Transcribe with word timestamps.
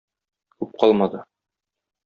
Күп 0.63 0.73
калмады. 0.85 1.23